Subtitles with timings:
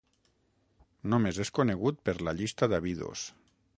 [1.13, 3.29] Només és conegut per la llista d'Abidos.